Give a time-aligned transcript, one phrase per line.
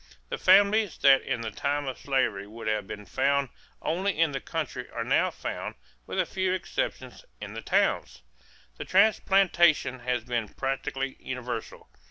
[0.29, 3.49] The families that in the time of slavery would have been found
[3.83, 5.75] only in the country are now found,
[6.07, 8.23] with a few exceptions, in the towns.
[8.79, 11.87] The transplantation has been practically universal.